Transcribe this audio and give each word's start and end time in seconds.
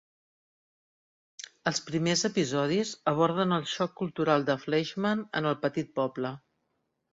Els 1.71 1.81
primers 1.89 2.23
episodis 2.29 2.95
aborden 3.13 3.55
el 3.59 3.69
xoc 3.75 3.95
cultural 4.01 4.49
de 4.51 4.59
Fleischman 4.65 5.25
en 5.43 5.53
el 5.53 5.63
petit 5.69 5.97
poble. 6.03 6.35